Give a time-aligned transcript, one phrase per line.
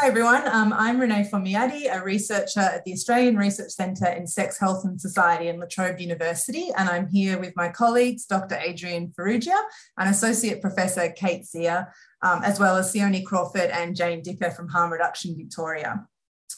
[0.00, 4.56] Hi everyone, um, I'm Renee Fomiatti, a researcher at the Australian Research Centre in Sex,
[4.56, 8.54] Health and Society in La Trobe University, and I'm here with my colleagues, Dr.
[8.62, 9.60] Adrian Farrugia
[9.98, 11.92] and Associate Professor Kate Seear,
[12.22, 16.06] um, as well as Sione Crawford and Jane Dicker from Harm Reduction Victoria.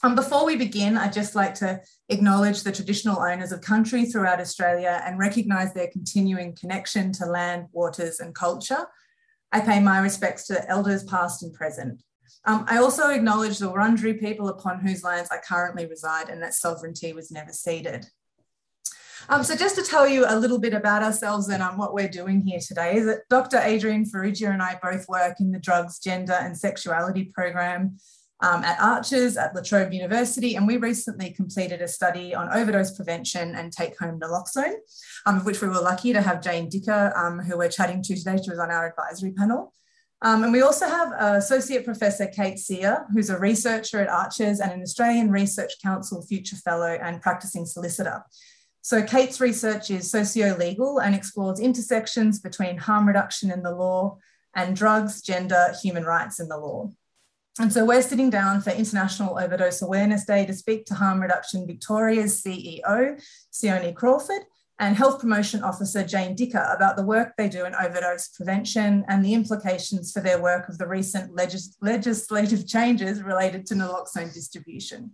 [0.03, 4.43] Um, before we begin, I'd just like to acknowledge the traditional owners of country throughout
[4.43, 8.85] Australia and recognise their continuing connection to land, waters and culture.
[9.51, 12.03] I pay my respects to elders past and present.
[12.45, 16.55] Um, I also acknowledge the Wurundjeri people upon whose lands I currently reside and that
[16.55, 18.07] sovereignty was never ceded.
[19.29, 22.09] Um, so just to tell you a little bit about ourselves and um, what we're
[22.09, 23.59] doing here today is that Dr.
[23.59, 27.99] Adrian Farrugia and I both work in the Drugs, Gender and Sexuality program
[28.43, 32.97] um, at Archers at La Trobe University, and we recently completed a study on overdose
[32.97, 34.77] prevention and take-home naloxone,
[35.27, 38.17] um, of which we were lucky to have Jane Dicker, um, who we're chatting to
[38.17, 38.39] today.
[38.43, 39.75] She was on our advisory panel.
[40.23, 44.71] Um, and we also have Associate Professor Kate Seear, who's a researcher at Archers and
[44.71, 48.23] an Australian Research Council Future Fellow and practicing solicitor.
[48.83, 54.19] So Kate's research is socio-legal and explores intersections between harm reduction in the law
[54.55, 56.91] and drugs, gender, human rights in the law.
[57.59, 61.67] And so we're sitting down for International Overdose Awareness Day to speak to Harm Reduction
[61.67, 64.43] Victoria's CEO, Sione Crawford,
[64.81, 69.23] and Health Promotion Officer Jane Dicker about the work they do in overdose prevention and
[69.23, 75.11] the implications for their work of the recent legis legislative changes related to naloxone distribution.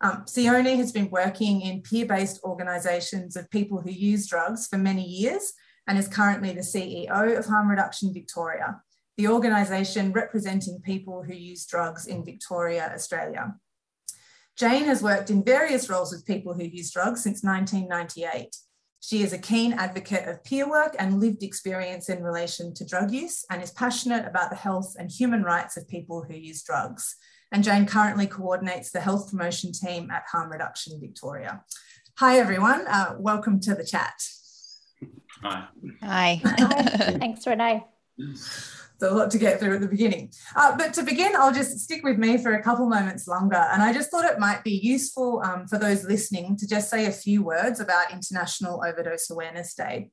[0.00, 5.04] Um, Sione has been working in peer-based organisations of people who use drugs for many
[5.04, 5.52] years
[5.86, 8.82] and is currently the CEO of Harm Reduction Victoria,
[9.16, 13.54] the organisation representing people who use drugs in Victoria, Australia.
[14.56, 18.56] Jane has worked in various roles with people who use drugs since 1998.
[19.00, 23.12] She is a keen advocate of peer work and lived experience in relation to drug
[23.12, 27.16] use and is passionate about the health and human rights of people who use drugs.
[27.52, 31.62] And Jane currently coordinates the health promotion team at Harm Reduction Victoria.
[32.18, 32.86] Hi, everyone.
[32.88, 34.14] Uh, welcome to the chat.
[35.42, 35.68] Hi.
[36.02, 36.40] Hi.
[37.18, 37.84] Thanks, Renee.
[38.98, 40.32] So a lot to get through at the beginning.
[40.54, 43.56] Uh, but to begin, I'll just stick with me for a couple moments longer.
[43.56, 47.06] And I just thought it might be useful um, for those listening to just say
[47.06, 50.10] a few words about International Overdose Awareness Day.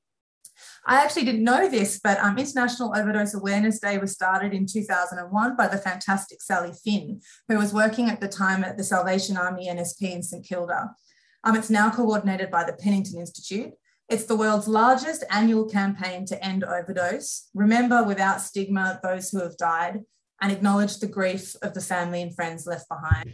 [0.86, 5.56] I actually didn't know this, but um, International Overdose Awareness Day was started in 2001
[5.56, 9.70] by the fantastic Sally Finn, who was working at the time at the Salvation Army
[9.70, 10.92] NSP in St Kilda.
[11.46, 13.72] Um, it's now coordinated by the Pennington Institute,
[14.10, 19.58] it's the world's largest annual campaign to end overdose, remember without stigma those who have
[19.58, 20.02] died,
[20.42, 23.34] and acknowledge the grief of the family and friends left behind.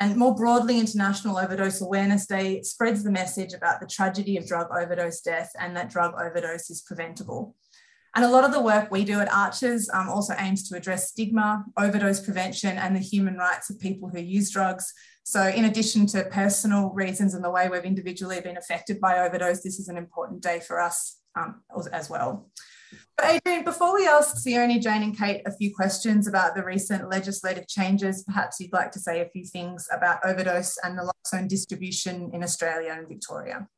[0.00, 4.68] And more broadly, International Overdose Awareness Day spreads the message about the tragedy of drug
[4.70, 7.56] overdose death and that drug overdose is preventable.
[8.14, 11.10] And a lot of the work we do at Archers um, also aims to address
[11.10, 14.94] stigma, overdose prevention, and the human rights of people who use drugs
[15.28, 19.60] so, in addition to personal reasons and the way we've individually been affected by overdose,
[19.60, 21.60] this is an important day for us um,
[21.92, 22.48] as well.
[23.14, 27.10] But Adrian, before we ask Sione, Jane, and Kate a few questions about the recent
[27.10, 32.30] legislative changes, perhaps you'd like to say a few things about overdose and naloxone distribution
[32.32, 33.68] in Australia and Victoria.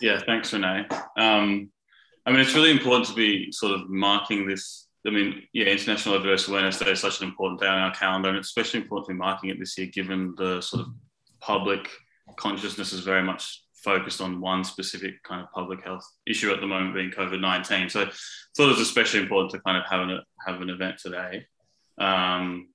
[0.00, 0.86] Yeah, thanks, Renee.
[1.18, 1.68] Um,
[2.24, 6.14] I mean, it's really important to be sort of marking this I mean, yeah, International
[6.14, 9.08] Overdose Awareness Day is such an important day on our calendar, and it's especially important
[9.08, 10.92] to be marking it this year, given the sort of
[11.40, 11.88] public
[12.36, 16.66] consciousness is very much focused on one specific kind of public health issue at the
[16.66, 17.90] moment, being COVID nineteen.
[17.90, 18.06] So,
[18.56, 21.46] thought it was especially important to kind of have an have an event today.
[21.98, 22.68] Um,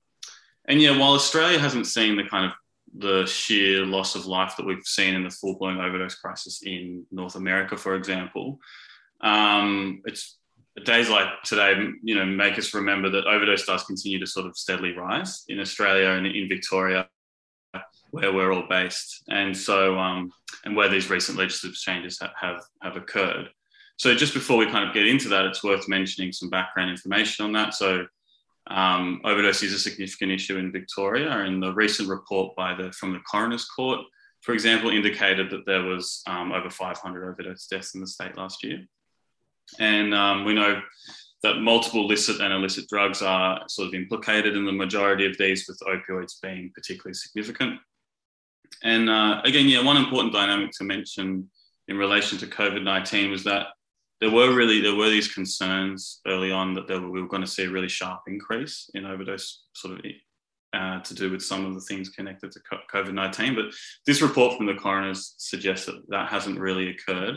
[0.68, 2.52] and yeah, while Australia hasn't seen the kind of
[2.96, 7.04] the sheer loss of life that we've seen in the full blown overdose crisis in
[7.10, 8.58] North America, for example,
[9.20, 10.38] um, it's
[10.84, 14.56] days like today, you know, make us remember that overdose does continue to sort of
[14.56, 17.08] steadily rise in Australia and in Victoria,
[18.10, 20.30] where we're all based, and so um,
[20.64, 23.48] and where these recent legislative changes have, have have occurred.
[23.98, 27.44] So just before we kind of get into that, it's worth mentioning some background information
[27.44, 27.74] on that.
[27.74, 28.06] So
[28.68, 33.12] um, overdose is a significant issue in Victoria, and the recent report by the from
[33.12, 34.00] the coroner's court,
[34.42, 38.64] for example, indicated that there was um, over 500 overdose deaths in the state last
[38.64, 38.86] year.
[39.78, 40.80] And um, we know
[41.42, 45.66] that multiple licit and illicit drugs are sort of implicated in the majority of these,
[45.66, 47.78] with opioids being particularly significant.
[48.82, 51.50] And uh, again, yeah, one important dynamic to mention
[51.88, 53.68] in relation to COVID 19 was that
[54.20, 57.48] there were really there were these concerns early on that were, we were going to
[57.48, 60.04] see a really sharp increase in overdose sort of
[60.72, 62.60] uh, to do with some of the things connected to
[62.92, 63.54] COVID 19.
[63.54, 63.66] But
[64.06, 67.36] this report from the coroners suggests that that hasn't really occurred.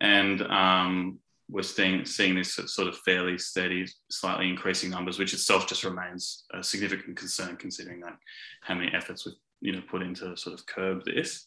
[0.00, 1.18] And um,
[1.52, 6.44] we're seeing, seeing this sort of fairly steady, slightly increasing numbers, which itself just remains
[6.54, 8.16] a significant concern considering that
[8.62, 11.46] how many efforts we've you know put into sort of curb this.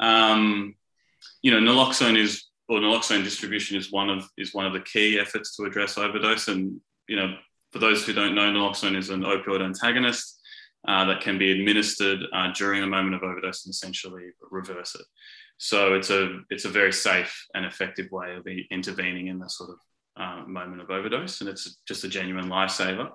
[0.00, 0.74] Um,
[1.42, 5.18] you know, naloxone is or naloxone distribution is one of is one of the key
[5.18, 6.48] efforts to address overdose.
[6.48, 7.36] And you know,
[7.72, 10.40] for those who don't know, naloxone is an opioid antagonist
[10.88, 15.06] uh, that can be administered uh, during a moment of overdose and essentially reverse it.
[15.58, 19.70] So it's a it's a very safe and effective way of intervening in the sort
[19.70, 19.76] of
[20.16, 23.10] uh, moment of overdose, and it's just a genuine lifesaver.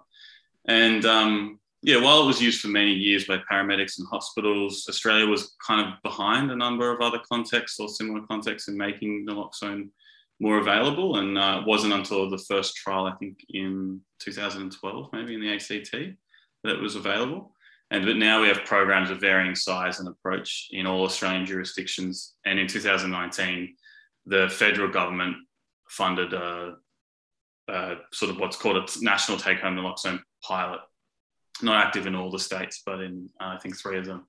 [0.67, 5.25] And um, yeah, while it was used for many years by paramedics and hospitals, Australia
[5.25, 9.89] was kind of behind a number of other contexts or similar contexts in making naloxone
[10.39, 11.17] more available.
[11.17, 15.53] And uh, it wasn't until the first trial, I think in 2012, maybe in the
[15.53, 15.91] ACT,
[16.63, 17.55] that it was available.
[17.91, 22.33] And but now we have programs of varying size and approach in all Australian jurisdictions.
[22.45, 23.75] And in 2019,
[24.25, 25.35] the federal government
[25.89, 26.75] funded a,
[27.67, 30.79] a sort of what's called a national take-home naloxone pilot
[31.63, 34.25] not active in all the states, but in uh, I think three of them.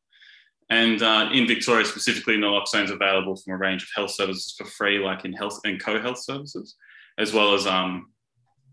[0.71, 4.65] And uh, in Victoria specifically, naloxone is available from a range of health services for
[4.65, 6.77] free, like in health and co-health services,
[7.19, 8.11] as well as um,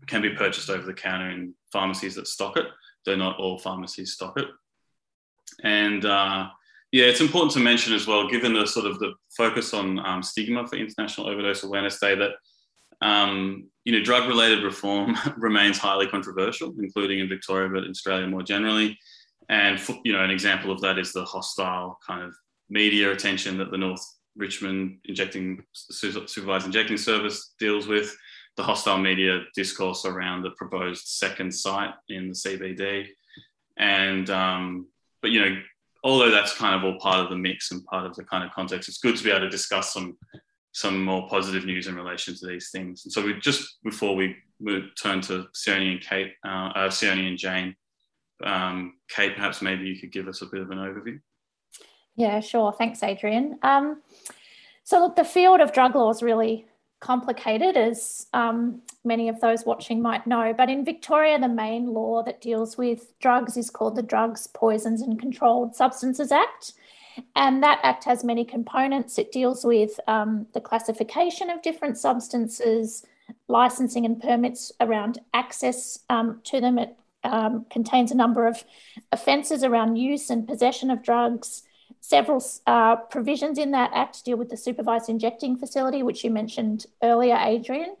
[0.06, 2.66] can be purchased over the counter in pharmacies that stock it.
[3.06, 4.46] Though not all pharmacies stock it.
[5.62, 6.48] And uh,
[6.92, 10.22] yeah, it's important to mention as well, given the sort of the focus on um,
[10.22, 12.32] stigma for International Overdose Awareness Day, that
[13.02, 18.42] um, you know, drug-related reform remains highly controversial, including in Victoria, but in Australia more
[18.42, 18.98] generally.
[19.48, 22.34] And you know, an example of that is the hostile kind of
[22.68, 24.04] media attention that the North
[24.36, 28.16] Richmond injecting supervised injecting service deals with,
[28.56, 33.06] the hostile media discourse around the proposed second site in the CBD,
[33.76, 34.86] and um,
[35.22, 35.56] but you know,
[36.04, 38.50] although that's kind of all part of the mix and part of the kind of
[38.52, 40.16] context, it's good to be able to discuss some
[40.72, 43.04] some more positive news in relation to these things.
[43.04, 44.36] And so we just before we
[45.00, 47.74] turn to Sione and Kate, uh, uh, and Jane,
[48.44, 51.20] um, Kate, perhaps maybe you could give us a bit of an overview.
[52.16, 52.72] Yeah, sure.
[52.72, 53.58] Thanks, Adrian.
[53.62, 54.02] Um,
[54.84, 56.66] so look, the field of drug law is really
[57.00, 60.54] complicated, as um, many of those watching might know.
[60.56, 65.02] But in Victoria, the main law that deals with drugs is called the Drugs, Poisons
[65.02, 66.74] and Controlled Substances Act.
[67.34, 69.18] And that act has many components.
[69.18, 73.04] It deals with um, the classification of different substances,
[73.48, 76.78] licensing and permits around access um, to them.
[76.78, 78.62] It um, contains a number of
[79.12, 81.62] offences around use and possession of drugs.
[82.00, 86.86] Several uh, provisions in that act deal with the supervised injecting facility, which you mentioned
[87.02, 87.96] earlier, Adrian.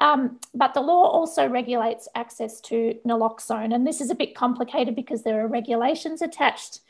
[0.00, 3.74] Um, but the law also regulates access to naloxone.
[3.74, 6.80] And this is a bit complicated because there are regulations attached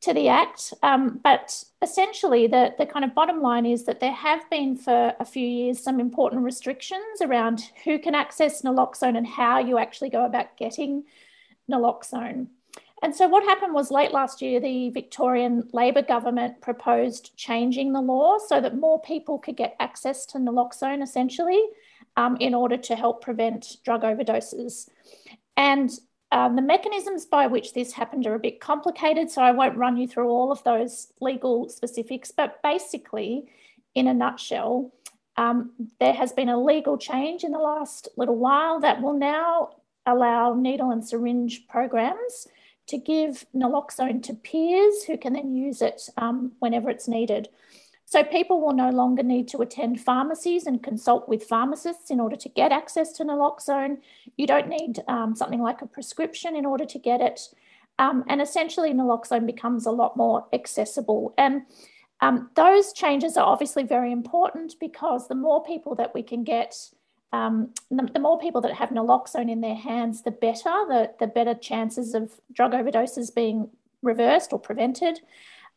[0.00, 0.72] to the Act.
[0.82, 5.14] Um, but essentially, the, the kind of bottom line is that there have been for
[5.18, 10.10] a few years some important restrictions around who can access naloxone and how you actually
[10.10, 11.04] go about getting
[11.70, 12.46] naloxone.
[13.02, 18.00] And so, what happened was late last year, the Victorian Labor government proposed changing the
[18.00, 21.62] law so that more people could get access to naloxone essentially
[22.16, 24.88] um, in order to help prevent drug overdoses.
[25.58, 25.90] And
[26.32, 29.96] um, the mechanisms by which this happened are a bit complicated, so I won't run
[29.96, 32.32] you through all of those legal specifics.
[32.32, 33.44] But basically,
[33.94, 34.92] in a nutshell,
[35.36, 39.76] um, there has been a legal change in the last little while that will now
[40.06, 42.48] allow needle and syringe programs
[42.86, 47.48] to give naloxone to peers who can then use it um, whenever it's needed.
[48.08, 52.36] So people will no longer need to attend pharmacies and consult with pharmacists in order
[52.36, 53.98] to get access to naloxone.
[54.36, 57.40] You don't need um, something like a prescription in order to get it.
[57.98, 61.34] Um, and essentially, naloxone becomes a lot more accessible.
[61.36, 61.62] And
[62.20, 66.76] um, those changes are obviously very important because the more people that we can get,
[67.32, 71.26] um, the, the, more people that have naloxone in their hands, the better, the, the
[71.26, 73.68] better chances of drug overdoses being
[74.02, 75.20] reversed or prevented.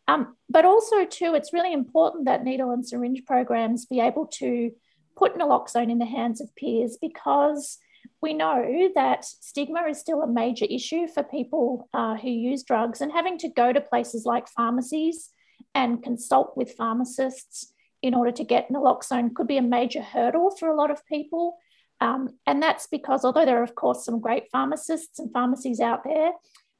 [0.07, 4.71] Um, but also, too, it's really important that needle and syringe programs be able to
[5.15, 7.77] put naloxone in the hands of peers because
[8.21, 13.01] we know that stigma is still a major issue for people uh, who use drugs,
[13.01, 15.29] and having to go to places like pharmacies
[15.75, 20.69] and consult with pharmacists in order to get naloxone could be a major hurdle for
[20.69, 21.57] a lot of people.
[22.01, 26.03] Um, and that's because, although there are, of course, some great pharmacists and pharmacies out
[26.03, 26.31] there,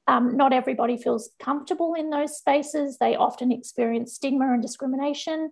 [0.08, 2.98] um, not everybody feels comfortable in those spaces.
[2.98, 5.52] They often experience stigma and discrimination.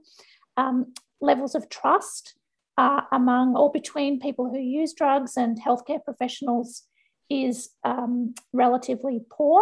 [0.55, 2.35] Um, levels of trust
[2.77, 6.83] uh, among or between people who use drugs and healthcare professionals
[7.29, 9.61] is um, relatively poor.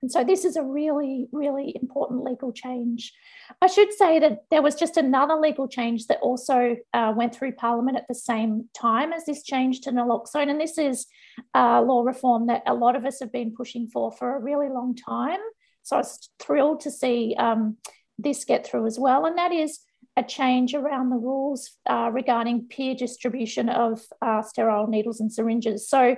[0.00, 3.12] And so this is a really, really important legal change.
[3.60, 7.52] I should say that there was just another legal change that also uh, went through
[7.52, 10.50] Parliament at the same time as this change to naloxone.
[10.50, 11.06] And this is
[11.54, 14.68] uh, law reform that a lot of us have been pushing for for a really
[14.68, 15.40] long time.
[15.82, 17.78] So I was thrilled to see um,
[18.18, 19.26] this get through as well.
[19.26, 19.80] And that is
[20.16, 25.88] a change around the rules uh, regarding peer distribution of uh, sterile needles and syringes.
[25.88, 26.16] So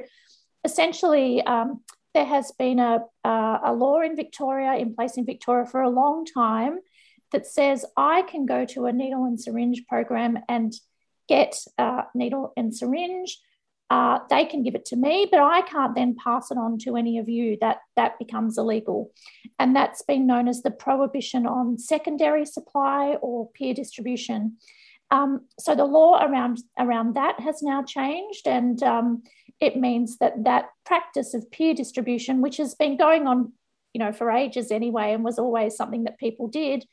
[0.65, 1.83] essentially, um,
[2.15, 5.91] there has been a, uh, a law in Victoria, in place in Victoria for a
[5.91, 6.79] long time,
[7.33, 10.73] that says I can go to a needle and syringe program and
[11.29, 13.39] get a needle and syringe.
[13.89, 16.97] Uh, they can give it to me, but I can't then pass it on to
[16.97, 17.57] any of you.
[17.61, 19.11] That that becomes illegal,
[19.59, 24.59] and that's been known as the prohibition on secondary supply or peer distribution.
[25.11, 29.25] Um, so the law around around that has now changed, and um,
[29.61, 33.53] it means that that practice of peer distribution, which has been going on,
[33.93, 36.87] you know, for ages anyway, and was always something that people did,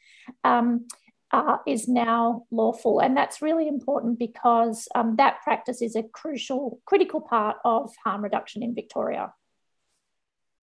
[0.43, 0.87] um,
[1.31, 6.79] uh, is now lawful, and that's really important because um, that practice is a crucial,
[6.85, 9.33] critical part of harm reduction in Victoria.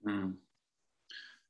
[0.06, 0.34] Mm.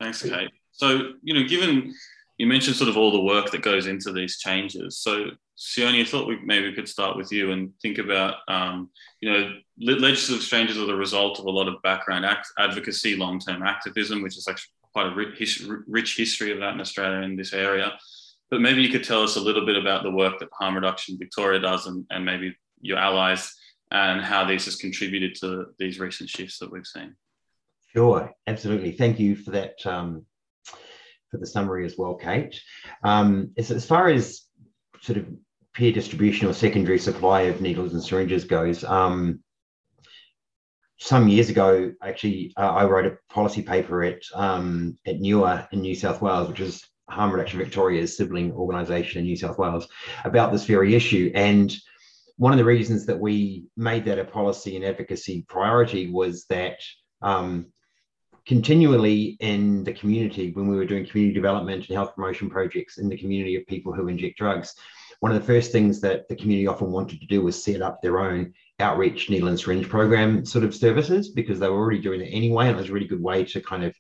[0.01, 0.51] Thanks, Kate.
[0.73, 1.95] So, you know, given
[2.39, 6.05] you mentioned sort of all the work that goes into these changes, so Sione, I
[6.05, 10.79] thought we maybe could start with you and think about, um, you know, legislative changes
[10.79, 14.73] are the result of a lot of background act- advocacy, long-term activism, which is actually
[14.93, 17.93] quite a rich, rich history of that in Australia in this area.
[18.51, 21.19] But maybe you could tell us a little bit about the work that Harm Reduction
[21.19, 23.53] Victoria does and, and maybe your allies
[23.91, 27.15] and how this has contributed to these recent shifts that we've seen.
[27.93, 28.93] Sure, absolutely.
[28.93, 30.27] Thank you for that, um,
[31.31, 32.61] for the summary as well, Kate.
[33.05, 34.43] Um, as, as far as
[35.01, 35.27] sort of
[35.75, 39.41] peer distribution or secondary supply of needles and syringes goes, um,
[40.99, 45.81] some years ago, actually, uh, I wrote a policy paper at um, at NUAA in
[45.81, 49.89] New South Wales, which is Harm Reduction Victoria's sibling organisation in New South Wales,
[50.25, 51.31] about this very issue.
[51.35, 51.75] And
[52.37, 56.79] one of the reasons that we made that a policy and advocacy priority was that
[57.23, 57.67] um,
[58.47, 63.09] continually in the community, when we were doing community development and health promotion projects in
[63.09, 64.75] the community of people who inject drugs,
[65.21, 68.01] one of the first things that the community often wanted to do was set up
[68.01, 72.21] their own outreach needle and syringe program sort of services because they were already doing
[72.21, 72.67] it anyway.
[72.67, 73.95] And it was a really good way to kind of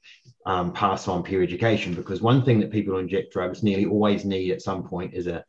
[0.47, 4.25] um, pass on peer education because one thing that people who inject drugs nearly always
[4.25, 5.45] need at some point is a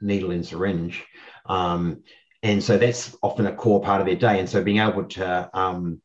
[0.00, 1.04] needle and syringe.
[1.46, 2.02] Um,
[2.42, 4.38] and so that's often a core part of their day.
[4.38, 6.00] And so being able to um,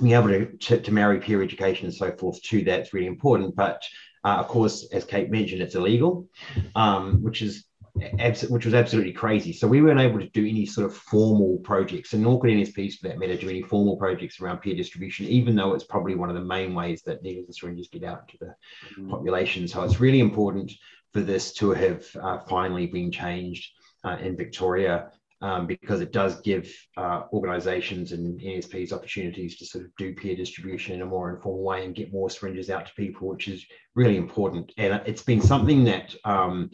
[0.00, 3.54] being able to, to, to, marry peer education and so forth to that's really important.
[3.54, 3.82] But
[4.24, 6.28] uh, of course, as Kate mentioned, it's illegal,
[6.74, 7.63] um, which is
[7.94, 9.52] which was absolutely crazy.
[9.52, 12.98] So we weren't able to do any sort of formal projects, and nor could NSPs
[12.98, 16.28] for that matter do any formal projects around peer distribution, even though it's probably one
[16.28, 19.10] of the main ways that needles and syringes get out to the mm-hmm.
[19.10, 19.68] population.
[19.68, 20.72] So it's really important
[21.12, 23.70] for this to have uh, finally been changed
[24.04, 25.10] uh, in Victoria.
[25.42, 30.34] Um, because it does give uh, organisations and NSPs opportunities to sort of do peer
[30.34, 33.66] distribution in a more informal way and get more syringes out to people, which is
[33.94, 34.72] really important.
[34.78, 36.70] And it's been something that um,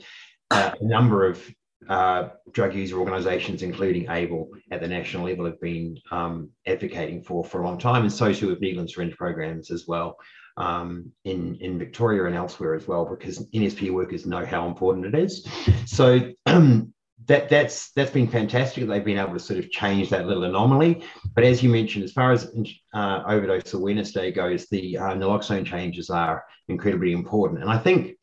[0.51, 1.43] uh, a number of
[1.89, 7.45] uh, drug user organisations, including AIVL at the national level, have been um, advocating for
[7.45, 10.17] for a long time, and so too with needle and syringe programs as well
[10.57, 15.15] um, in in Victoria and elsewhere as well, because NSP workers know how important it
[15.15, 15.47] is.
[15.87, 16.33] So.
[17.27, 18.89] That that's that's been fantastic.
[18.89, 21.05] They've been able to sort of change that little anomaly.
[21.35, 22.51] But as you mentioned, as far as
[22.95, 27.61] uh, Overdose Awareness Day goes, the uh, naloxone changes are incredibly important.
[27.61, 28.17] And I think,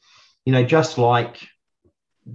[0.45, 1.37] you know, just like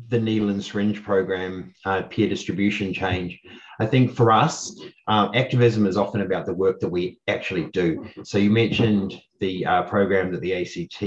[0.09, 3.41] the needle and syringe program uh, peer distribution change.
[3.81, 8.07] I think for us, uh, activism is often about the work that we actually do.
[8.25, 11.03] So you mentioned the uh, program that the ACT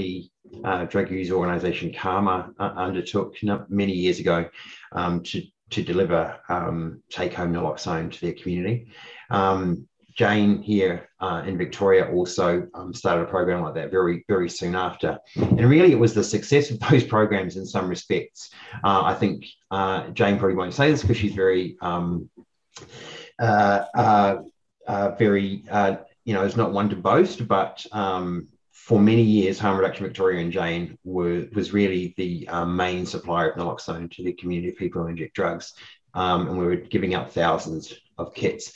[0.64, 3.34] uh, drug use organization CAHMA uh, undertook
[3.68, 4.48] many years ago
[4.92, 8.88] um, to, to deliver um, take home naloxone to their community.
[9.30, 14.48] Um, Jane here uh, in Victoria also um, started a program like that very, very
[14.48, 15.18] soon after.
[15.36, 18.50] And really, it was the success of those programs in some respects.
[18.82, 22.30] Uh, I think uh, Jane probably won't say this because she's very, um,
[23.38, 24.36] uh, uh,
[24.88, 25.64] uh, very,
[26.24, 30.40] you know, is not one to boast, but um, for many years, Harm Reduction Victoria
[30.40, 34.76] and Jane were was really the um, main supplier of naloxone to the community of
[34.76, 35.74] people who inject drugs.
[36.14, 38.72] Um, and we were giving out thousands of kits.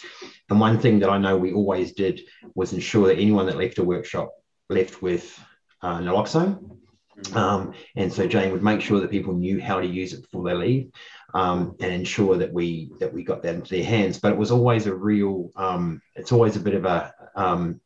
[0.49, 2.23] And one thing that I know we always did
[2.55, 4.33] was ensure that anyone that left a workshop
[4.69, 5.39] left with
[5.83, 6.79] uh, naloxone.
[7.19, 7.37] Mm-hmm.
[7.37, 10.45] Um, and so Jane would make sure that people knew how to use it before
[10.45, 10.91] they leave,
[11.35, 14.19] um, and ensure that we that we got that into their hands.
[14.19, 17.81] But it was always a real, um, it's always a bit of a um,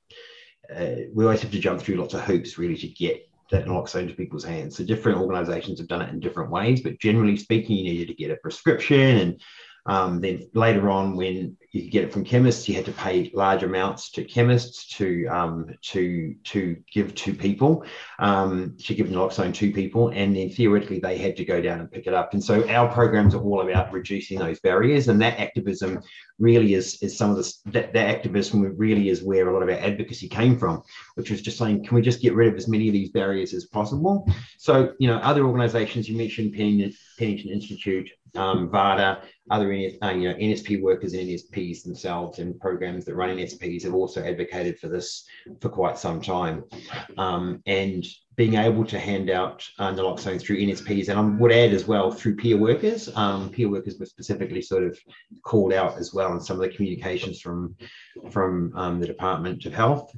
[0.74, 4.08] uh, we always have to jump through lots of hoops really to get that naloxone
[4.08, 4.76] to people's hands.
[4.76, 8.14] So different organisations have done it in different ways, but generally speaking, you needed to
[8.14, 9.40] get a prescription and
[9.86, 13.30] um, then later on, when you could get it from chemists, you had to pay
[13.34, 17.84] large amounts to chemists to um, to to give to people,
[18.18, 21.90] um, to give naloxone to people, and then theoretically they had to go down and
[21.90, 22.32] pick it up.
[22.32, 26.00] And so our programs are all about reducing those barriers, and that activism
[26.38, 29.68] really is is some of the that, that activism really is where a lot of
[29.68, 30.82] our advocacy came from,
[31.16, 33.52] which was just saying, can we just get rid of as many of these barriers
[33.52, 34.26] as possible?
[34.56, 40.34] So you know, other organisations you mentioned Pennington Institute um, VAADA, other uh, you know,
[40.34, 45.26] NSP workers and NSPs themselves and programs that run NSPs have also advocated for this
[45.60, 46.64] for quite some time.
[47.18, 48.04] Um, and
[48.36, 52.10] being able to hand out uh, naloxone through NSPs, and I would add as well
[52.10, 53.08] through peer workers.
[53.14, 54.98] Um, peer workers were specifically sort of
[55.44, 57.76] called out as well in some of the communications from
[58.30, 60.10] from um, the Department of Health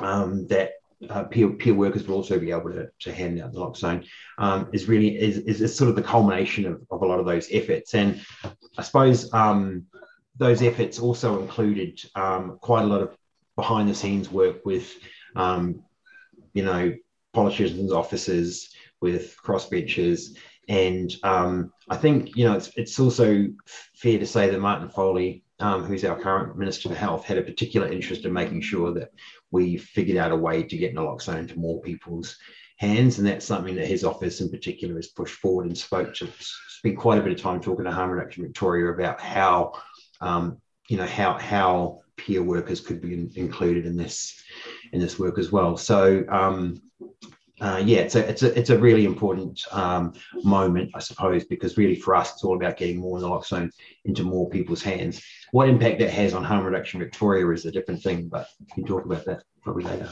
[0.00, 0.72] um, that
[1.10, 4.06] uh, peer, peer workers will also be able to, to hand out the naloxone
[4.38, 7.26] um, is really is, is, is, sort of the culmination of, of a lot of
[7.26, 7.94] those efforts.
[7.94, 8.20] And
[8.78, 9.86] i suppose um,
[10.36, 13.16] those efforts also included um, quite a lot of
[13.56, 14.92] behind the scenes work with
[15.36, 15.82] um,
[16.52, 16.94] you know
[17.32, 18.70] politicians offices
[19.00, 20.36] with crossbenchers.
[20.68, 23.46] And um, i think you know it's, it's also
[23.94, 27.42] fair to say that martin foley um, who's our current Minister for Health, had a
[27.42, 29.10] particular interest in making sure that
[29.50, 32.36] we figured out a way to get naloxone to more people's
[32.78, 33.18] hands.
[33.18, 36.28] And that's something that his office in particular has pushed forward and spoke to,
[36.68, 39.72] spent quite a bit of time talking to Harm Reduction Victoria about how,
[40.20, 44.42] um, you know, how, how peer workers could be in, included in this,
[44.92, 45.76] in this work as well.
[45.76, 46.82] So, um,
[47.60, 51.76] uh, yeah, it's a, it's a it's a really important um, moment, I suppose, because
[51.76, 53.70] really for us, it's all about getting more naloxone
[54.04, 55.22] into more people's hands.
[55.52, 58.84] What impact that has on harm reduction Victoria is a different thing, but we can
[58.84, 60.10] talk about that probably later.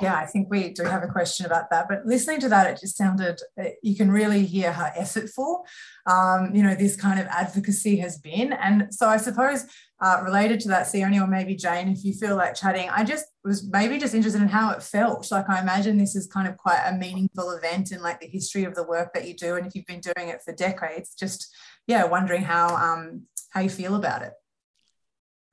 [0.00, 1.86] Yeah, I think we do have a question about that.
[1.88, 3.40] But listening to that, it just sounded,
[3.82, 5.64] you can really hear how effortful,
[6.06, 8.52] um, you know, this kind of advocacy has been.
[8.52, 9.66] And so I suppose
[10.00, 13.26] uh, related to that, Sione or maybe Jane, if you feel like chatting, I just
[13.44, 15.30] was maybe just interested in how it felt.
[15.30, 18.64] Like I imagine this is kind of quite a meaningful event in like the history
[18.64, 19.54] of the work that you do.
[19.54, 21.54] And if you've been doing it for decades, just,
[21.86, 24.32] yeah, wondering how, um, how you feel about it.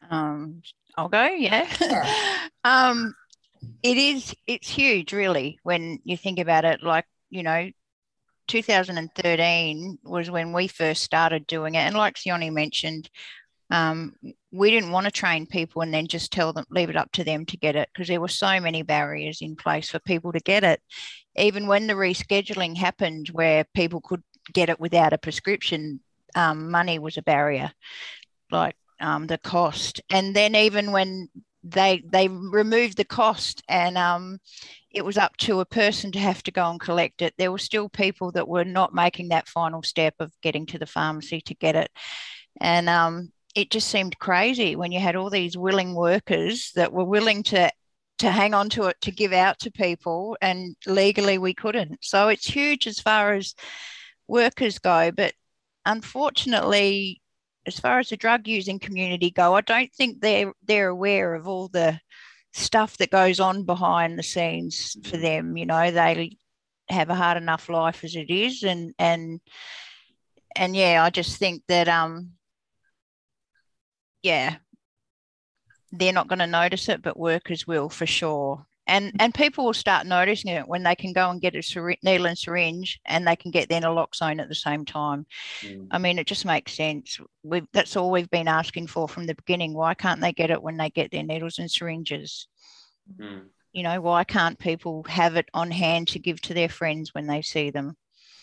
[0.09, 0.61] Um,
[0.97, 1.25] I'll go.
[1.25, 1.67] Yeah.
[1.79, 2.47] yeah.
[2.63, 3.15] um,
[3.81, 4.35] it is.
[4.47, 6.83] It's huge, really, when you think about it.
[6.83, 7.69] Like you know,
[8.47, 13.09] 2013 was when we first started doing it, and like Sione mentioned,
[13.73, 14.15] um,
[14.51, 17.23] we didn't want to train people and then just tell them leave it up to
[17.23, 20.39] them to get it because there were so many barriers in place for people to
[20.39, 20.81] get it
[21.35, 25.99] even when the rescheduling happened where people could get it without a prescription
[26.35, 27.71] um, money was a barrier
[28.51, 30.01] like um, the cost.
[30.09, 31.29] And then even when
[31.65, 34.39] they they removed the cost and um,
[34.91, 37.57] it was up to a person to have to go and collect it, there were
[37.57, 41.55] still people that were not making that final step of getting to the pharmacy to
[41.55, 41.91] get it.
[42.61, 47.05] And um, it just seemed crazy when you had all these willing workers that were
[47.05, 47.71] willing to
[48.19, 52.29] to hang on to it to give out to people and legally we couldn't so
[52.29, 53.55] it's huge as far as
[54.27, 55.33] workers go but
[55.85, 57.21] unfortunately
[57.65, 61.47] as far as the drug using community go, I don't think they're they're aware of
[61.47, 61.99] all the
[62.53, 65.57] stuff that goes on behind the scenes for them.
[65.57, 66.37] You know, they
[66.89, 69.39] have a hard enough life as it is, and and
[70.55, 72.31] and yeah, I just think that um,
[74.23, 74.55] yeah,
[75.91, 78.65] they're not going to notice it, but workers will for sure.
[78.85, 81.99] And and people will start noticing it when they can go and get a syringe,
[82.03, 85.25] needle and syringe and they can get their naloxone at the same time.
[85.61, 85.87] Mm.
[85.91, 87.17] i mean it just makes sense.
[87.43, 89.73] We that's all we've been asking for from the beginning.
[89.73, 92.47] Why can't they get it when they get their needles and syringes?
[93.19, 93.43] Mm.
[93.71, 97.27] you know why can't people have it on hand to give to their friends when
[97.27, 97.95] they see them?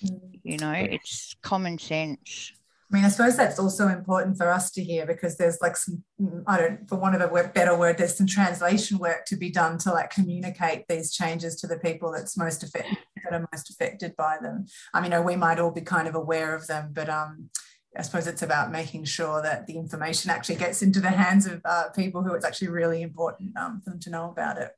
[0.03, 0.41] Mm.
[0.43, 2.53] you know it's common sense
[2.91, 6.03] I mean, I suppose that's also important for us to hear because there's like some,
[6.49, 9.79] I don't, for want of a better word, there's some translation work to be done
[9.79, 14.17] to like communicate these changes to the people that's most affected, that are most affected
[14.17, 14.67] by them.
[14.93, 17.51] I mean, we might all be kind of aware of them, but um,
[17.97, 21.61] I suppose it's about making sure that the information actually gets into the hands of
[21.65, 24.73] uh, people who it's actually really important um, for them to know about it.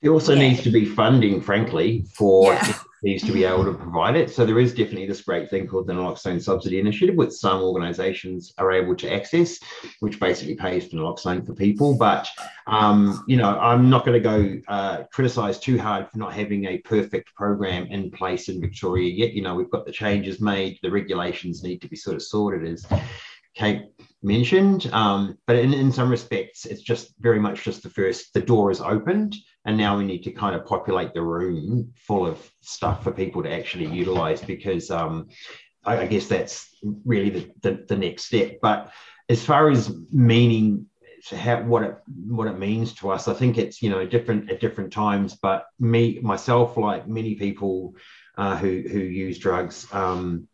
[0.00, 0.48] There also yeah.
[0.48, 2.72] needs to be funding, frankly, for yeah.
[3.02, 4.30] Entities to be able to provide it.
[4.30, 8.52] So there is definitely this great thing called the naloxone subsidy initiative, which some organisations
[8.58, 9.58] are able to access,
[10.00, 11.96] which basically pays for naloxone for people.
[11.96, 12.28] But
[12.66, 16.66] um, you know, I'm not going to go uh, criticise too hard for not having
[16.66, 19.32] a perfect program in place in Victoria yet.
[19.32, 22.68] You know, we've got the changes made, the regulations need to be sort of sorted
[22.70, 22.86] as
[23.54, 23.82] Kate
[24.22, 24.90] mentioned.
[24.92, 28.70] Um, but in, in some respects, it's just very much just the first, the door
[28.70, 33.04] is opened, and now we need to kind of populate the room full of stuff
[33.04, 35.28] for people to actually utilize because um,
[35.84, 36.68] I, I, guess that's
[37.04, 38.58] really the, the, the next step.
[38.62, 38.92] But
[39.28, 40.86] as far as meaning,
[41.30, 44.60] how, what it what it means to us, I think it's you know different at
[44.60, 45.36] different times.
[45.40, 47.94] But me myself, like many people
[48.38, 50.48] uh, who who use drugs, um,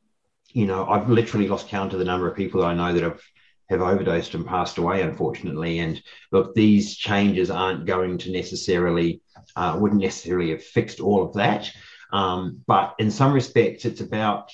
[0.56, 3.02] you know, I've literally lost count of the number of people that I know that
[3.02, 3.20] have
[3.68, 5.80] have overdosed and passed away, unfortunately.
[5.80, 9.20] And look, these changes aren't going to necessarily,
[9.56, 11.70] uh, wouldn't necessarily have fixed all of that.
[12.12, 14.52] Um, but in some respects, it's about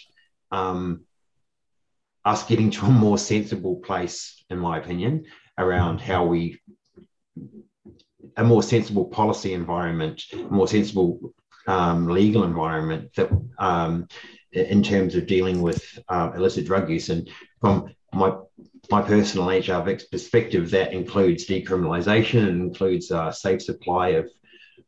[0.50, 1.02] um,
[2.24, 5.26] us getting to a more sensible place, in my opinion,
[5.58, 6.60] around how we,
[8.36, 11.34] a more sensible policy environment, more sensible
[11.66, 14.08] um, legal environment that um,
[14.52, 17.08] in terms of dealing with uh, illicit drug use.
[17.08, 18.34] And from my
[18.90, 24.30] my personal HR perspective, that includes decriminalisation and includes a safe supply of,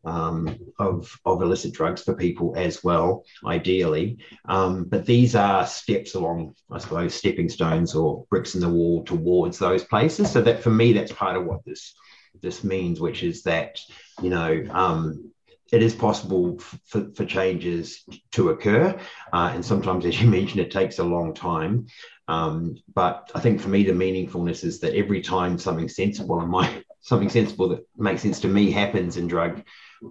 [0.05, 4.19] um, of, of illicit drugs for people as well, ideally.
[4.47, 9.05] Um, but these are steps along, I suppose, stepping stones or bricks in the wall
[9.05, 10.31] towards those places.
[10.31, 11.95] So that for me, that's part of what this
[12.43, 13.79] this means, which is that
[14.21, 15.33] you know um,
[15.75, 18.99] it is possible for, for changes to occur.
[19.33, 21.87] Uh, and sometimes, as you mentioned, it takes a long time.
[22.29, 26.83] Um, but I think for me, the meaningfulness is that every time something sensible my
[27.01, 29.63] something sensible that makes sense to me happens in drug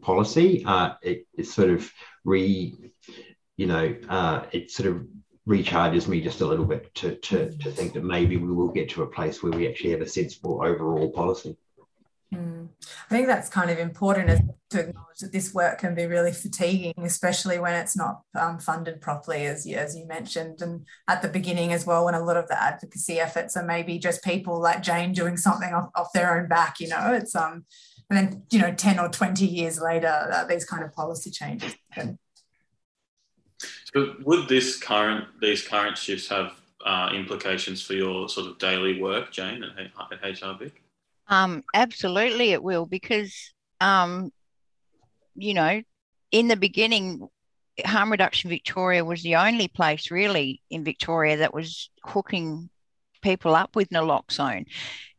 [0.04, 1.91] policy, uh, it, it sort of
[2.23, 2.76] re,
[3.58, 5.08] you know, uh, it sort of
[5.47, 8.89] recharges me just a little bit to, to, to think that maybe we will get
[8.89, 11.58] to a place where we actually have a sensible overall policy.
[13.09, 16.93] I think that's kind of important to acknowledge that this work can be really fatiguing,
[16.97, 21.27] especially when it's not um, funded properly, as you, as you mentioned, and at the
[21.27, 24.81] beginning as well, when a lot of the advocacy efforts are maybe just people like
[24.81, 26.79] Jane doing something off, off their own back.
[26.79, 27.65] You know, it's um,
[28.09, 31.75] and then you know, ten or twenty years later, uh, these kind of policy changes.
[31.89, 32.19] Happen.
[33.93, 36.53] So, would this current these current shifts have
[36.85, 40.71] uh, implications for your sort of daily work, Jane, at, at?
[41.27, 44.31] Um, absolutely, it will because, um,
[45.36, 45.81] you know,
[46.31, 47.27] in the beginning,
[47.86, 52.69] Harm Reduction Victoria was the only place really in Victoria that was hooking
[53.21, 54.65] people up with naloxone,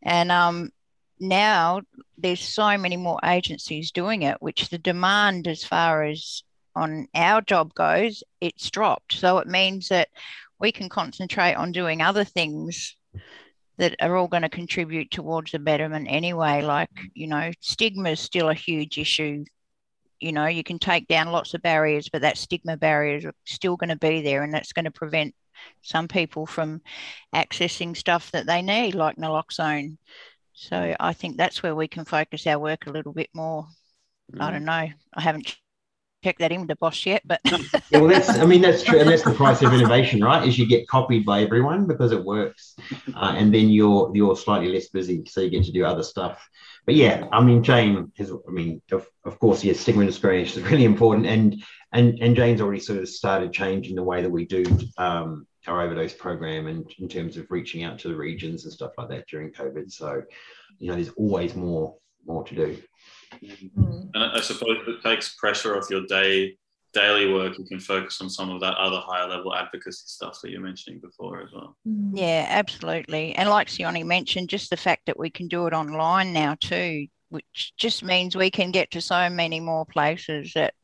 [0.03, 0.71] and um,
[1.19, 1.81] now
[2.19, 6.43] there's so many more agencies doing it, which the demand as far as
[6.77, 9.15] on our job goes, it's dropped.
[9.15, 10.09] So it means that
[10.59, 12.97] we can concentrate on doing other things
[13.77, 16.63] that are all going to contribute towards the betterment anyway.
[16.63, 19.45] Like, you know, stigma is still a huge issue.
[20.21, 23.77] You know, you can take down lots of barriers, but that stigma barrier is still
[23.77, 25.35] going to be there and that's going to prevent
[25.83, 26.81] some people from
[27.35, 29.97] accessing stuff that they need, like naloxone.
[30.53, 33.67] So I think that's where we can focus our work a little bit more.
[34.33, 34.41] Mm.
[34.41, 34.89] I don't know.
[35.15, 35.57] I haven't
[36.39, 39.09] that in with the boss yet, but yeah, well, that's I mean that's true, and
[39.09, 40.47] that's the price of innovation, right?
[40.47, 42.75] Is you get copied by everyone because it works,
[43.15, 46.49] uh, and then you're you're slightly less busy, so you get to do other stuff.
[46.87, 50.63] But yeah, I mean, Jane has, I mean, of, of course, yes, stigma and discrimination
[50.63, 54.31] is really important, and and and Jane's already sort of started changing the way that
[54.31, 54.65] we do
[54.99, 58.93] um, our overdose program, and in terms of reaching out to the regions and stuff
[58.99, 59.91] like that during COVID.
[59.91, 60.23] So,
[60.79, 62.79] you know, there's always more more to do.
[63.43, 64.11] Mm.
[64.15, 66.57] And I suppose it takes pressure off your day
[66.95, 67.59] daily work.
[67.59, 71.01] You can focus on some of that other higher level advocacy stuff that you're mentioning
[71.01, 71.77] before as well.
[71.87, 72.13] Mm.
[72.15, 73.35] Yeah, absolutely.
[73.35, 77.09] And like Sione mentioned, just the fact that we can do it online now too,
[77.29, 80.75] which just means we can get to so many more places that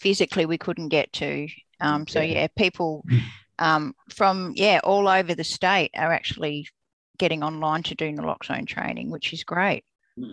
[0.00, 1.48] physically we couldn't get to.
[1.80, 3.04] Um, so yeah, people
[3.58, 6.66] um, from yeah all over the state are actually
[7.18, 9.84] getting online to do naloxone training, which is great.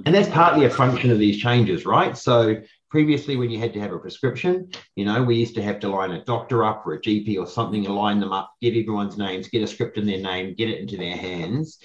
[0.06, 2.18] And that's partly a function of these changes, right?
[2.18, 5.80] So previously, when you had to have a prescription, you know, we used to have
[5.82, 8.76] to line a doctor up or a GP or something and line them up, get
[8.76, 11.80] everyone's names, get a script in their name, get it into their hands.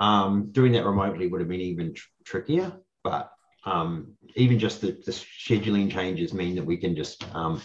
[0.00, 3.30] Um, doing that remotely would have been even tr- trickier, but
[3.64, 7.62] um, even just the, the, scheduling changes mean that we can just um,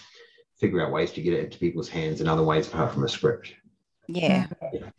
[0.60, 3.10] figure out ways to get it into people's hands in other ways apart from a
[3.10, 3.54] script.
[4.08, 4.47] Yeah.
[4.73, 4.89] yeah.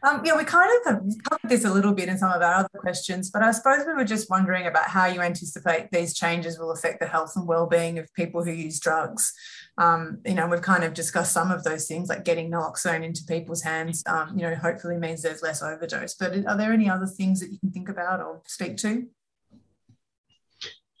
[0.00, 2.68] Um, yeah, we kind of covered this a little bit in some of our other
[2.78, 6.70] questions, but I suppose we were just wondering about how you anticipate these changes will
[6.70, 9.32] affect the health and well-being of people who use drugs.
[9.76, 13.24] Um, you know, we've kind of discussed some of those things, like getting naloxone into
[13.24, 14.04] people's hands.
[14.06, 16.14] Um, you know, hopefully means there's less overdose.
[16.14, 19.08] But are there any other things that you can think about or speak to?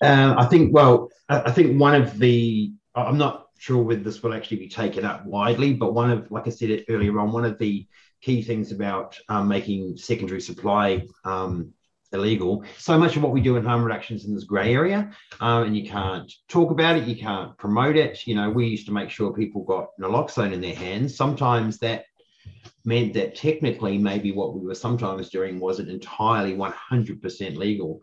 [0.00, 0.74] Um, I think.
[0.74, 2.72] Well, I think one of the.
[2.94, 6.46] I'm not sure whether this will actually be taken up widely, but one of, like
[6.46, 7.86] I said earlier on, one of the
[8.20, 11.72] key things about um, making secondary supply um,
[12.12, 12.64] illegal.
[12.78, 15.64] So much of what we do in harm reduction is in this grey area, um,
[15.64, 18.26] and you can't talk about it, you can't promote it.
[18.26, 21.16] You know, we used to make sure people got naloxone in their hands.
[21.16, 22.04] Sometimes that
[22.84, 28.00] meant that technically, maybe what we were sometimes doing wasn't entirely 100% legal.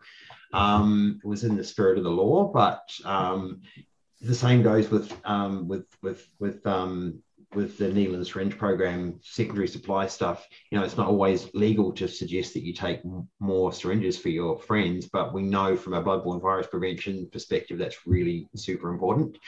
[0.52, 3.62] Um, it was in the spirit of the law, but um,
[4.20, 6.64] the same goes with um, with with with
[7.54, 11.92] with the needle and syringe program, secondary supply stuff, you know, it's not always legal
[11.92, 13.00] to suggest that you take
[13.38, 18.06] more syringes for your friends, but we know from a bloodborne virus prevention perspective that's
[18.06, 19.38] really super important.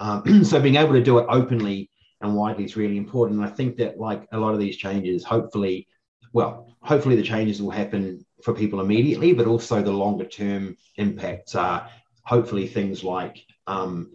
[0.00, 3.40] Um, so being able to do it openly and widely is really important.
[3.40, 5.86] And I think that like a lot of these changes, hopefully,
[6.32, 11.54] well, hopefully the changes will happen for people immediately, but also the longer term impacts
[11.54, 11.88] are
[12.24, 14.10] hopefully things like um,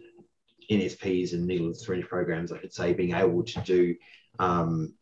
[0.70, 3.94] NSPs and needle and syringe programs, I could say, being able to do
[4.38, 4.94] um,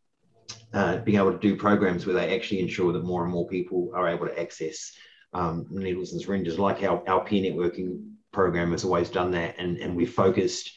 [0.72, 3.90] uh, being able to do programs where they actually ensure that more and more people
[3.94, 4.92] are able to access
[5.32, 9.78] um, needles and syringes, like our, our peer networking program has always done that, and
[9.78, 10.72] and we focused.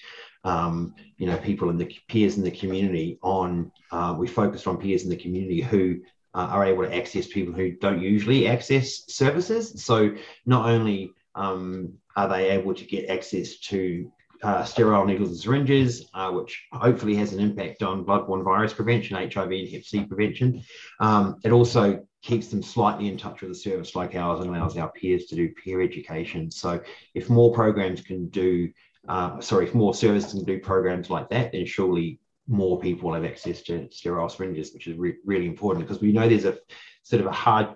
[0.46, 3.72] Um, you know, people in the peers in the community on.
[3.92, 6.00] Uh, we focused on peers in the community who
[6.34, 9.84] uh, are able to access people who don't usually access services.
[9.84, 14.10] So not only um, are they able to get access to
[14.44, 19.18] uh, sterile needles and syringes, uh, which hopefully has an impact on bloodborne virus prevention,
[19.18, 20.64] HIV and Hep C prevention.
[21.00, 24.78] Um, it also keeps them slightly in touch with a service like ours and allows
[24.78, 26.52] our peers to do peer education.
[26.52, 26.82] So
[27.14, 28.72] if more programs can do,
[29.08, 33.16] uh, sorry, if more services can do programs like that, then surely more people will
[33.16, 36.58] have access to sterile syringes, which is re- really important because we know there's a
[37.04, 37.76] sort of a hard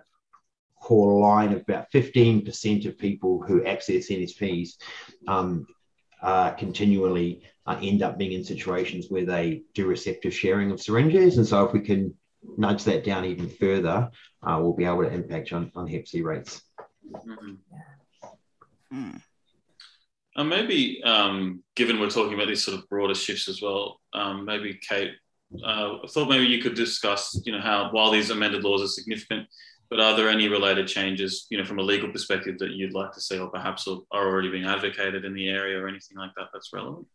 [0.82, 4.72] core line of about 15% of people who access NSPs
[5.28, 5.66] um,
[6.24, 11.38] uh, continually uh, end up being in situations where they do receptive sharing of syringes.
[11.38, 12.16] And so if we can
[12.58, 14.10] nudge that down even further,
[14.42, 16.62] uh, we'll be able to impact on, on Hep C rates.
[17.12, 17.54] Mm-hmm.
[18.94, 19.22] Mm.
[20.36, 24.46] And maybe, um, given we're talking about these sort of broader shifts as well, um,
[24.46, 25.12] maybe Kate,
[25.64, 28.88] uh, I thought maybe you could discuss, you know, how while these amended laws are
[28.88, 29.48] significant,
[29.90, 33.12] but are there any related changes, you know, from a legal perspective that you'd like
[33.14, 36.48] to see, or perhaps are already being advocated in the area, or anything like that
[36.54, 37.08] that's relevant?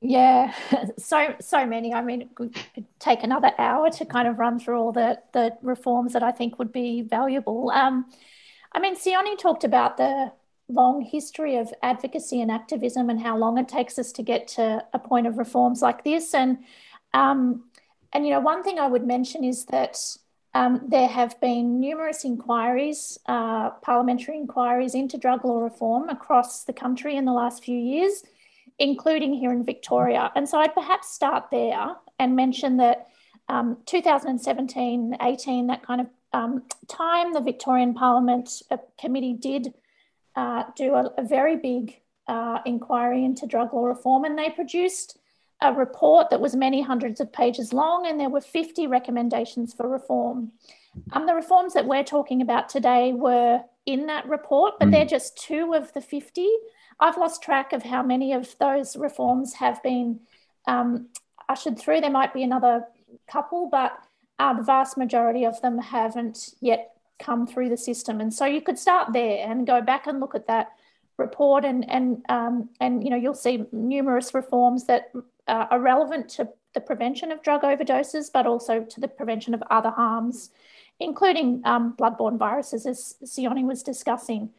[0.00, 0.52] Yeah,
[0.98, 1.92] so so many.
[1.92, 2.56] I mean, it could
[2.98, 6.58] take another hour to kind of run through all the the reforms that I think
[6.58, 7.70] would be valuable.
[7.70, 8.06] Um,
[8.72, 10.32] I mean, Sione talked about the
[10.68, 14.84] long history of advocacy and activism and how long it takes us to get to
[14.92, 16.34] a point of reforms like this.
[16.34, 16.58] And
[17.14, 17.64] um,
[18.12, 19.98] and you know, one thing I would mention is that
[20.54, 26.72] um, there have been numerous inquiries, uh, parliamentary inquiries into drug law reform across the
[26.72, 28.22] country in the last few years,
[28.78, 30.32] including here in Victoria.
[30.34, 33.08] And so I'd perhaps start there and mention that
[33.48, 39.72] um, 2017 18, that kind of um, time, the Victorian Parliament uh, Committee did
[40.36, 45.18] uh, do a, a, very big uh, inquiry into drug law reform, and they produced
[45.60, 49.88] a report that was many hundreds of pages long, and there were 50 recommendations for
[49.88, 50.52] reform.
[51.12, 54.92] Um, the reforms that we're talking about today were in that report, but mm.
[54.92, 56.48] they're just two of the 50.
[57.00, 60.20] I've lost track of how many of those reforms have been
[60.66, 61.08] um,
[61.48, 62.00] ushered through.
[62.00, 62.84] There might be another
[63.30, 63.98] couple, but
[64.38, 68.20] uh, the vast majority of them haven't yet come through the system.
[68.20, 70.70] And so you could start there and go back and look at that
[71.16, 75.12] report, and and um, and you know you'll see numerous reforms that
[75.48, 79.62] uh, are relevant to the prevention of drug overdoses, but also to the prevention of
[79.70, 80.50] other harms,
[81.00, 84.50] including um, bloodborne viruses, as Sione was discussing.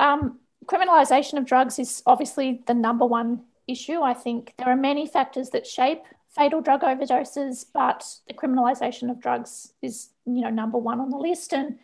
[0.00, 4.00] Um, criminalisation of drugs is obviously the number one issue.
[4.00, 6.02] I think there are many factors that shape
[6.34, 11.16] fatal drug overdoses, but the criminalisation of drugs is, you know, number one on the
[11.16, 11.52] list.
[11.52, 11.78] And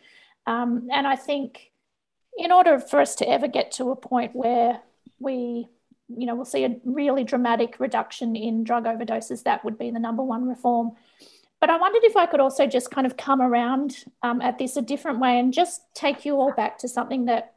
[0.45, 1.71] um, and I think
[2.37, 4.81] in order for us to ever get to a point where
[5.19, 5.69] we
[6.17, 9.43] you know, we'll see a really dramatic reduction in drug overdoses.
[9.43, 10.91] That would be the number one reform.
[11.59, 14.75] But I wondered if I could also just kind of come around um, at this
[14.75, 17.53] a different way and just take you all back to something that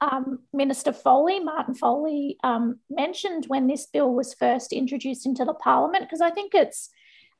[0.00, 5.54] um, Minister Foley, Martin Foley, um, mentioned when this bill was first introduced into the
[5.54, 6.90] Parliament, because I think it's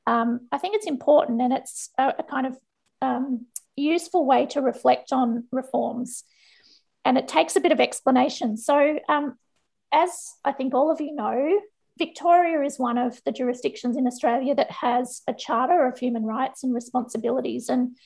[0.06, 2.56] um, I think it's important and it's a, a kind of
[3.02, 6.24] um, useful way to reflect on reforms
[7.06, 8.56] and it takes a bit of explanation.
[8.56, 9.38] So, um,
[9.92, 11.60] as I think all of you know,
[11.98, 16.62] Victoria is one of the jurisdictions in Australia that has a Charter of Human Rights
[16.62, 17.68] and Responsibilities.
[17.68, 17.96] And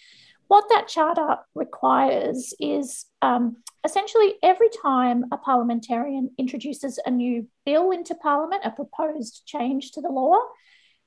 [0.47, 7.91] what that charter requires is um, essentially every time a parliamentarian introduces a new bill
[7.91, 10.37] into Parliament, a proposed change to the law,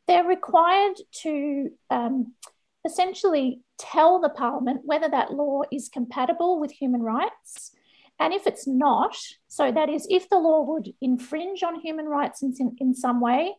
[0.07, 2.33] they're required to um,
[2.85, 7.71] essentially tell the Parliament whether that law is compatible with human rights.
[8.19, 12.43] And if it's not, so that is, if the law would infringe on human rights
[12.43, 13.55] in, in, some way,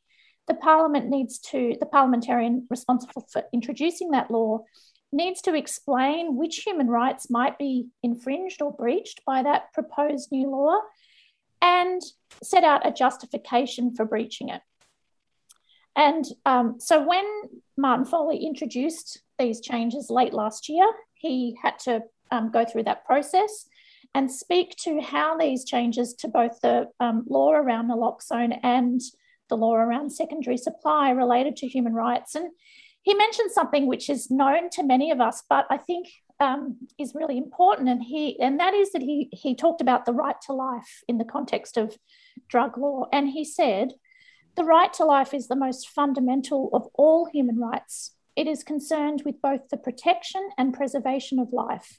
[0.46, 4.64] the Parliament needs to, the parliamentarian responsible for introducing that law
[5.12, 10.50] needs to explain which human rights might be infringed or breached by that proposed new
[10.50, 10.78] law
[11.62, 12.02] and
[12.42, 14.60] set out a justification for breaching it.
[15.96, 17.24] And um, so when
[17.76, 23.04] Martin Foley introduced these changes late last year, he had to um, go through that
[23.04, 23.66] process
[24.14, 29.00] and speak to how these changes to both the um, law around naloxone and
[29.48, 32.35] the law around secondary supply related to human rights.
[32.35, 32.50] And
[33.03, 36.09] he mentioned something which is known to many of us, but I think
[36.40, 40.12] um, is really important, and he and that is that he he talked about the
[40.12, 41.96] right to life in the context of
[42.48, 43.92] drug law, and he said
[44.57, 48.16] the right to life is the most fundamental of all human rights.
[48.37, 51.98] It is concerned with both the protection and preservation of life.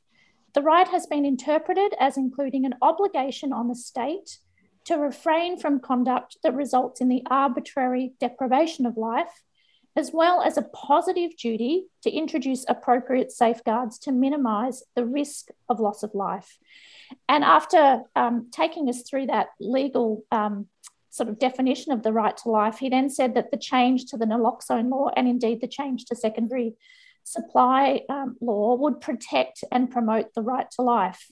[0.56, 4.40] The right has been interpreted as including an obligation on the state
[4.86, 9.44] to refrain from conduct that results in the arbitrary deprivation of life,
[9.98, 15.82] as well as a positive duty to introduce appropriate safeguards to minimise the risk of
[15.82, 16.58] loss of life.
[17.28, 20.68] And after um, taking us through that legal um,
[21.10, 24.18] sort of definition of the right to life, he then said that the change to
[24.18, 26.76] the naloxone law and indeed the change to secondary
[27.26, 31.30] supply um, law would protect and promote the right to life.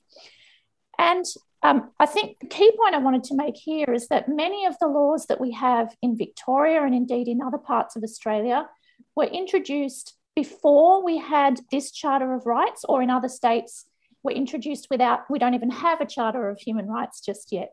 [0.97, 1.25] And
[1.61, 4.75] um, I think the key point I wanted to make here is that many of
[4.79, 8.67] the laws that we have in Victoria and indeed in other parts of Australia
[9.15, 13.85] were introduced before we had this Charter of Rights, or in other states,
[14.23, 17.71] were introduced without, we don't even have a Charter of Human Rights just yet.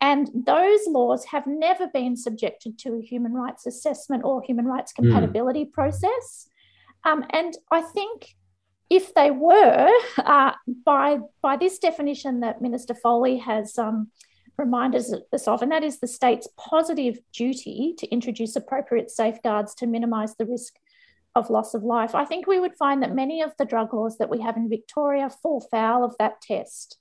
[0.00, 4.92] And those laws have never been subjected to a human rights assessment or human rights
[4.96, 5.02] hmm.
[5.02, 5.72] compatibility mm.
[5.72, 6.48] process.
[7.04, 8.34] Um, and I think
[8.90, 10.52] if they were, uh,
[10.84, 14.08] by, by this definition that Minister Foley has um,
[14.58, 19.86] reminded us of, and that is the state's positive duty to introduce appropriate safeguards to
[19.86, 20.74] minimise the risk
[21.34, 24.18] of loss of life, I think we would find that many of the drug laws
[24.18, 26.98] that we have in Victoria fall foul of that test.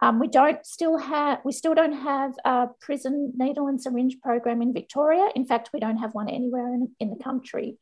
[0.00, 4.62] Um, we don't still have we still don't have a prison needle and syringe program
[4.62, 5.28] in Victoria.
[5.34, 7.78] In fact, we don't have one anywhere in, in the country.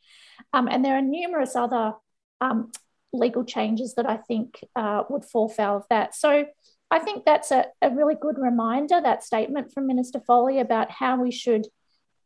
[0.52, 1.94] Um, and there are numerous other
[2.40, 2.72] um,
[3.12, 6.14] legal changes that I think uh, would fall foul of that.
[6.14, 6.46] So
[6.90, 11.20] I think that's a, a, really good reminder, that statement from Minister Foley about how
[11.20, 11.66] we should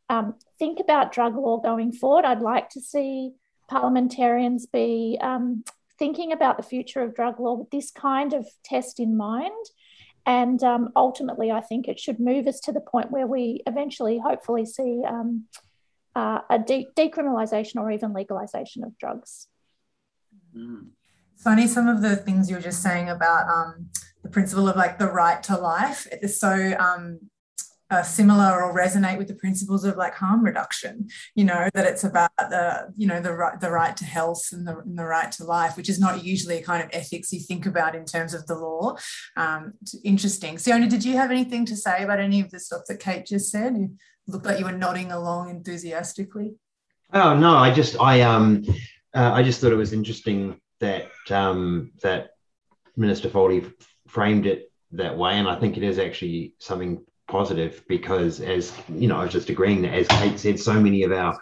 [0.08, 2.24] um, think about drug law going forward.
[2.24, 3.32] I'd like to see
[3.68, 5.64] parliamentarians be um,
[5.98, 9.66] thinking about the future of drug law with this kind of test in mind.
[10.26, 14.18] And um, ultimately, I think it should move us to the point where we eventually,
[14.18, 15.44] hopefully, see um,
[16.14, 19.48] uh, a de- decriminalisation or even legalisation of drugs.
[20.56, 20.88] Mm.
[21.36, 23.88] Funny, some of the things you were just saying about um,
[24.22, 26.06] the principle of like the right to life.
[26.10, 26.74] It's so
[27.90, 31.86] um, uh, similar or resonate with the principles of like harm reduction you know that
[31.86, 35.04] it's about the you know the right the right to health and the, and the
[35.04, 38.04] right to life which is not usually a kind of ethics you think about in
[38.04, 38.96] terms of the law.
[39.36, 39.74] Um,
[40.04, 40.56] interesting.
[40.56, 43.50] Sione did you have anything to say about any of the stuff that Kate just
[43.50, 43.76] said?
[43.76, 43.94] You
[44.26, 46.54] looked like you were nodding along enthusiastically.
[47.12, 48.64] Oh no I just I um
[49.14, 52.30] uh, I just thought it was interesting that um that
[52.96, 53.64] Minister Foley
[54.06, 59.06] framed it that way and I think it is actually something positive because, as you
[59.06, 61.38] know, I was just agreeing that, as Kate said, so many of our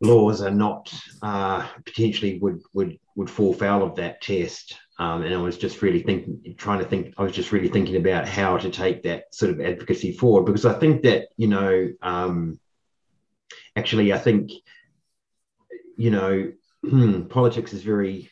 [0.00, 4.76] laws are not uh, potentially would would would fall foul of that test.
[4.98, 7.14] Um, and I was just really thinking, trying to think.
[7.18, 10.66] I was just really thinking about how to take that sort of advocacy forward because
[10.66, 12.60] I think that you know, um,
[13.74, 14.52] actually, I think
[15.96, 16.52] you know,
[17.28, 18.30] politics is very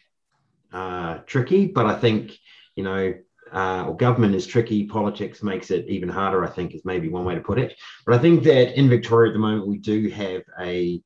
[0.73, 2.37] uh, tricky, but I think
[2.77, 3.15] you know
[3.53, 4.87] uh, or government is tricky.
[4.87, 7.77] Politics makes it even harder, I think, is maybe one way to put it.
[8.07, 11.03] But I think that in Victoria at the moment, we do have a,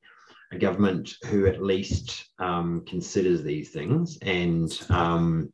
[0.52, 4.18] a government who at least um, considers these things.
[4.22, 5.52] And, um,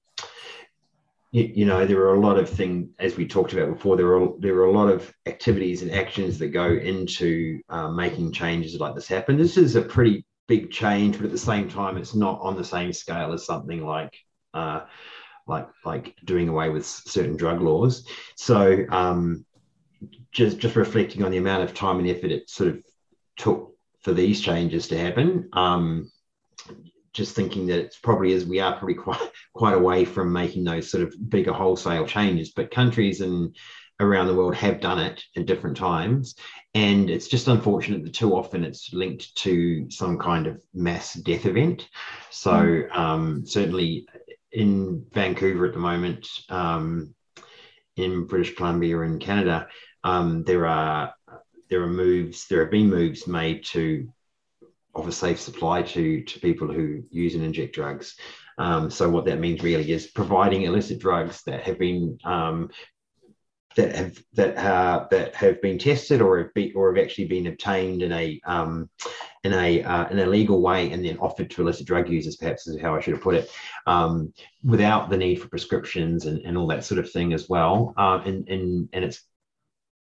[1.32, 4.16] you, you, know, there are a lot of things, as we talked about before, there
[4.16, 8.80] are, there are a lot of activities and actions that go into uh, making changes
[8.80, 9.36] like this happen.
[9.36, 12.64] This is a pretty big change, but at the same time, it's not on the
[12.64, 14.12] same scale as something like.
[14.53, 14.80] Uh,
[15.51, 18.07] like like doing away with certain drug laws.
[18.36, 19.44] So um,
[20.32, 22.84] just just reflecting on the amount of time and effort it sort of
[23.36, 25.51] took for these changes to happen.
[25.53, 26.11] Um,
[27.12, 30.90] just thinking that it's probably as we are probably quite quite away from making those
[30.90, 33.55] sort of bigger wholesale changes, but countries and
[33.98, 36.34] around the world have done it in different times.
[36.74, 41.44] And it's just unfortunate that too often it's linked to some kind of mass death
[41.44, 41.88] event.
[42.30, 42.96] So, mm.
[42.96, 44.07] um, certainly
[44.53, 47.14] in Vancouver at the moment, um,
[47.96, 49.68] in British Columbia and Canada,
[50.05, 51.14] um, there are
[51.68, 54.12] there are moves, there have been moves made to
[54.94, 58.16] offer safe supply to to people who use and inject drugs.
[58.59, 62.70] Um, so what that means really is providing illicit drugs that have been um,
[63.77, 67.47] that have that uh, that have been tested or have be, or have actually been
[67.47, 68.91] obtained in a um,
[69.45, 72.66] in a uh, in a legal way and then offered to illicit drug users, perhaps
[72.66, 73.51] is how I should have put it,
[73.87, 74.33] um,
[74.64, 77.95] without the need for prescriptions and, and all that sort of thing as well.
[77.97, 79.23] Uh, and and and it's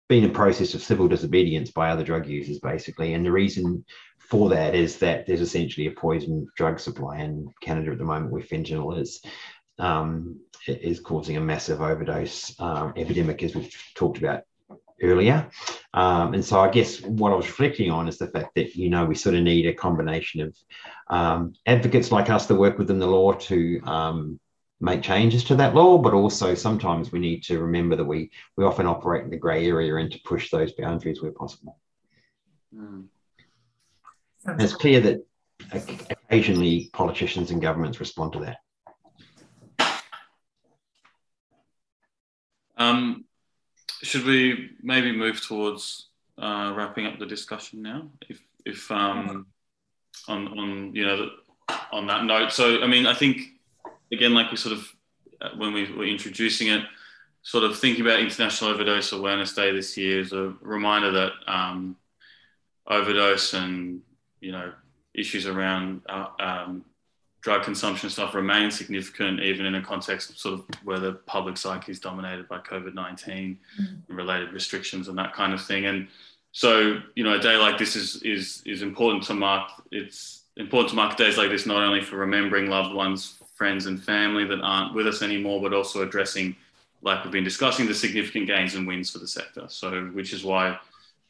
[0.09, 3.15] been a process of civil disobedience by other drug users, basically.
[3.15, 3.85] And the reason
[4.19, 8.33] for that is that there's essentially a poison drug supply in Canada at the moment,
[8.33, 9.23] where fentanyl is
[9.79, 14.43] um, is causing a massive overdose um, epidemic, as we've talked about
[15.03, 15.49] earlier.
[15.95, 18.91] Um, and so I guess what I was reflecting on is the fact that, you
[18.91, 20.57] know, we sort of need a combination of
[21.09, 24.41] um, advocates like us that work within the law to um,
[24.81, 28.65] make changes to that law, but also sometimes we need to remember that we, we
[28.65, 31.79] often operate in the grey area and to push those boundaries where possible.
[32.75, 33.07] Mm.
[34.61, 35.27] it's clear that
[36.09, 38.59] occasionally politicians and governments respond to that.
[42.91, 43.25] Um,
[44.03, 48.09] should we maybe move towards uh, wrapping up the discussion now?
[48.29, 49.47] If, if um,
[50.29, 51.31] on, on you know
[51.93, 53.43] on that note, so I mean, I think
[54.13, 54.89] again, like we sort of
[55.41, 56.85] uh, when we were introducing it,
[57.43, 61.97] sort of thinking about International Overdose Awareness Day this year is a reminder that um,
[62.87, 64.01] overdose and
[64.41, 64.73] you know
[65.15, 66.85] issues around uh, um,
[67.41, 71.93] drug consumption stuff remains significant, even in a context sort of where the public psyche
[71.93, 74.15] is dominated by COVID 19 mm-hmm.
[74.15, 75.87] related restrictions and that kind of thing.
[75.87, 76.09] And
[76.53, 79.71] so, you know, a day like this is, is, is important to mark.
[79.91, 84.03] It's important to mark days like this, not only for remembering loved ones, friends, and
[84.03, 86.57] family that aren't with us anymore, but also addressing,
[87.03, 89.65] like we've been discussing, the significant gains and wins for the sector.
[89.69, 90.79] So, which is why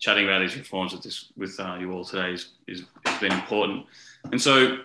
[0.01, 3.33] chatting about these reforms with, this, with uh, you all today is, is, has been
[3.33, 3.85] important.
[4.33, 4.79] And so,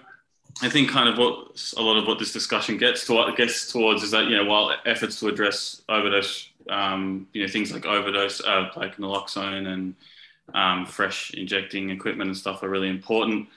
[0.62, 4.04] I think kind of what a lot of what this discussion gets to gets towards
[4.04, 8.42] is that you know while efforts to address overdose, um, you know things like overdose,
[8.42, 9.96] uh, like naloxone and
[10.54, 13.50] um, fresh injecting equipment and stuff are really important.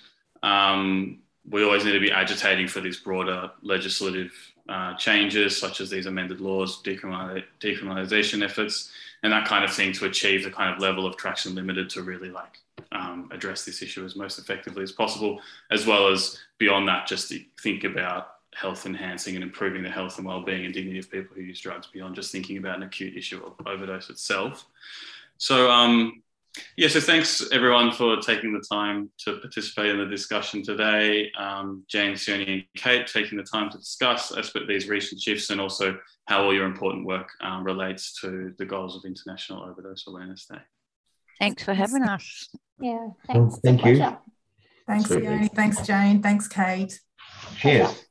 [0.43, 1.19] Um,
[1.49, 4.33] we always need to be agitating for these broader legislative
[4.69, 8.91] uh, changes, such as these amended laws, decriminalisation efforts,
[9.23, 12.03] and that kind of thing to achieve the kind of level of traction limited to
[12.03, 12.59] really like
[12.93, 17.29] um, address this issue as most effectively as possible, as well as beyond that, just
[17.29, 21.37] to think about health enhancing and improving the health and well-being and dignity of people
[21.37, 24.67] who use drugs beyond just thinking about an acute issue of overdose itself.
[25.37, 26.23] So, um,
[26.77, 31.31] yeah, so thanks everyone for taking the time to participate in the discussion today.
[31.39, 34.33] Um, Jane, Sione, and Kate taking the time to discuss
[34.67, 38.97] these recent shifts and also how all your important work um, relates to the goals
[38.97, 40.59] of International Overdose Awareness Day.
[41.39, 42.49] Thanks for having us.
[42.81, 43.55] Yeah, thanks.
[43.55, 44.17] Well, thank you.
[44.87, 45.49] Thanks, Ione.
[45.49, 46.23] Thanks, Jane.
[46.23, 47.01] Thanks, Kate.
[47.57, 48.05] Cheers.